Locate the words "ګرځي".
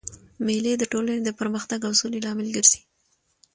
2.55-2.81